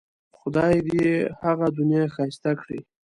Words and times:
خدای 0.37 0.75
دې 0.87 0.99
یې 1.11 1.17
هغه 1.41 1.67
دنیا 1.77 2.03
ښایسته 2.13 2.51
کړي. 2.61 2.79